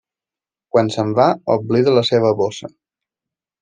Quan 0.75 0.89
se'n 0.95 1.13
va, 1.21 1.27
oblida 1.59 1.97
la 2.01 2.07
seva 2.13 2.35
bossa. 2.43 2.75